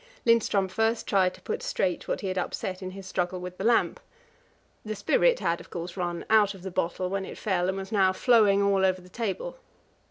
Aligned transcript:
Lindström 0.25 0.67
first 0.67 1.05
tried 1.05 1.35
to 1.35 1.41
put 1.43 1.61
straight 1.61 2.07
what 2.07 2.21
he 2.21 2.27
had 2.27 2.37
upset 2.39 2.81
in 2.81 2.89
his 2.89 3.05
struggle 3.05 3.39
with 3.39 3.59
the 3.59 3.63
lamp. 3.63 3.99
The 4.83 4.95
spirit 4.95 5.37
had, 5.41 5.59
of 5.61 5.69
course, 5.69 5.95
run 5.95 6.25
out 6.27 6.55
of 6.55 6.63
the 6.63 6.71
bottle 6.71 7.07
when 7.07 7.23
it 7.23 7.37
fell, 7.37 7.67
and 7.69 7.77
was 7.77 7.91
now 7.91 8.11
flowing 8.11 8.63
all 8.63 8.83
over 8.83 8.99
the 8.99 9.09
table. 9.09 9.59